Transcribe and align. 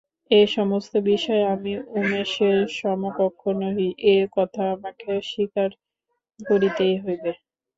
এ-সমস্ত 0.31 0.93
বিষয়ে 1.09 1.43
আমি 1.55 1.71
উমেশের 1.95 2.57
সমকক্ষ 2.77 3.41
নহি, 3.59 3.87
এ 4.09 4.27
কথা 4.35 4.63
আমাকে 4.75 5.09
স্বীকার 5.23 5.69
করিতেই 6.39 6.95
হইবে। 6.97 7.31